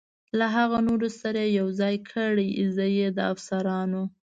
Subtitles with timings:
[0.37, 4.03] له هغه نورو سره یې یو ځای کړئ، زه یې د افسرانو.